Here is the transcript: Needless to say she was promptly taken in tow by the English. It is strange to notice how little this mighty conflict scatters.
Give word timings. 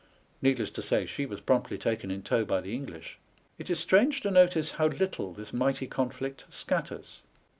Needless 0.41 0.71
to 0.71 0.81
say 0.81 1.05
she 1.05 1.27
was 1.27 1.41
promptly 1.41 1.77
taken 1.77 2.09
in 2.09 2.23
tow 2.23 2.43
by 2.43 2.59
the 2.59 2.73
English. 2.73 3.19
It 3.59 3.69
is 3.69 3.77
strange 3.79 4.21
to 4.21 4.31
notice 4.31 4.71
how 4.71 4.87
little 4.87 5.31
this 5.31 5.53
mighty 5.53 5.85
conflict 5.85 6.43
scatters. 6.49 7.21